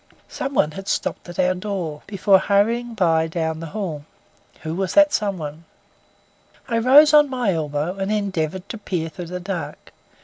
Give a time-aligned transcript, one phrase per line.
[0.29, 4.03] Someone had stopped at our door before hurrying by down the hall.
[4.63, 5.65] Who was that someone?
[6.67, 9.93] I rose on my elbow, and endeavoured to peer through the dark.